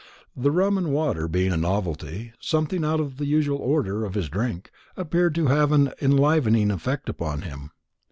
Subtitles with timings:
[0.35, 4.29] The rum and water being a novelty, something out of the usual order of his
[4.29, 7.69] drink, appeared to have an enlivening effect upon him.